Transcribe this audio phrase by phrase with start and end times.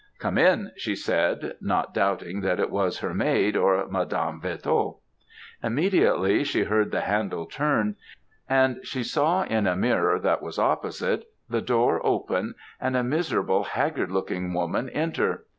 [0.17, 4.95] 'Come in,' she said; not doubting that it was her maid, or Madame Vertot.
[5.61, 7.97] Immediately, she heard the handle turned,
[8.49, 13.63] and she saw in a mirror that was opposite, the door open, and a miserable,
[13.63, 15.45] haggard looking woman enter.